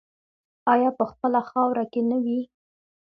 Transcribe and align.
آیا 0.73 0.89
په 0.97 1.03
خپله 1.11 1.39
خاوره 1.49 1.83
کې 1.91 2.01
نه 2.09 2.17
وي؟ 2.23 2.39